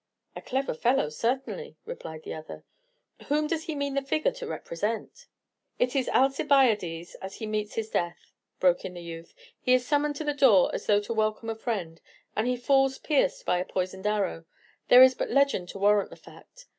[0.35, 2.63] "A clever fellow, certainly," replied the other.
[3.27, 5.27] "Whom does he mean the figure to represent?"
[5.77, 10.15] "It is Alcibiades as he meets his death," broke in the youth; "he is summoned
[10.15, 12.01] to the door as though to welcome a friend,
[12.35, 14.45] and he falls pierced by a poisoned arrow,
[14.87, 16.65] there is but legend to warrant the fact.